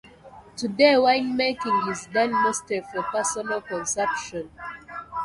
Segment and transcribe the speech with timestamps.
[0.57, 4.49] Today winemaking is done mostly for personal consumption.